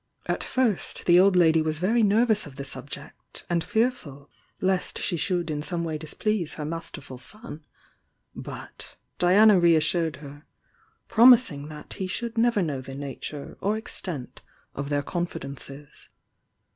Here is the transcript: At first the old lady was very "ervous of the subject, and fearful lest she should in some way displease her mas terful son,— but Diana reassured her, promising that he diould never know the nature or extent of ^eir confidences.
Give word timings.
At 0.25 0.43
first 0.43 1.05
the 1.05 1.19
old 1.19 1.35
lady 1.35 1.61
was 1.61 1.77
very 1.77 2.01
"ervous 2.01 2.47
of 2.47 2.55
the 2.55 2.63
subject, 2.65 3.45
and 3.51 3.63
fearful 3.63 4.31
lest 4.59 4.97
she 4.97 5.15
should 5.15 5.51
in 5.51 5.61
some 5.61 5.83
way 5.83 5.99
displease 5.99 6.55
her 6.55 6.65
mas 6.65 6.89
terful 6.91 7.19
son,— 7.19 7.63
but 8.49 8.95
Diana 9.19 9.59
reassured 9.59 10.15
her, 10.15 10.47
promising 11.07 11.67
that 11.67 11.93
he 11.93 12.07
diould 12.07 12.35
never 12.35 12.63
know 12.63 12.81
the 12.81 12.95
nature 12.95 13.57
or 13.61 13.77
extent 13.77 14.41
of 14.73 14.89
^eir 14.89 15.05
confidences. 15.05 16.09